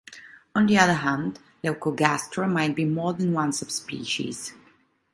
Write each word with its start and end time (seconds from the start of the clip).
On 0.55 0.65
the 0.65 0.79
other 0.79 0.95
hand, 0.95 1.37
"leucogastra" 1.63 2.51
might 2.51 2.75
be 2.75 2.85
more 2.85 3.13
than 3.13 3.33
one 3.33 3.51
subspecies. 3.53 4.51